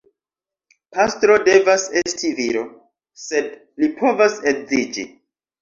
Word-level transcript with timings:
Pastro 0.95 1.35
devas 1.49 1.85
esti 2.01 2.33
viro, 2.39 2.63
sed 3.27 3.55
li 3.83 3.91
povas 4.03 4.41
edziĝi. 4.55 5.07